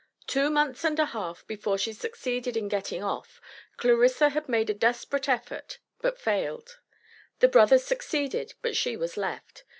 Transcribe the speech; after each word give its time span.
Two 0.25 0.49
months 0.49 0.83
and 0.83 0.97
a 0.97 1.05
half 1.05 1.45
before 1.45 1.77
she 1.77 1.93
succeeded 1.93 2.57
in 2.57 2.67
getting 2.69 3.03
off, 3.03 3.39
Clarissa 3.77 4.29
had 4.29 4.49
made 4.49 4.67
a 4.71 4.73
desperate 4.73 5.29
effort, 5.29 5.77
but 6.01 6.19
failed. 6.19 6.79
The 7.37 7.47
brothers 7.47 7.83
succeeded, 7.83 8.55
but 8.63 8.75
she 8.75 8.97
was 8.97 9.15
left. 9.15 9.63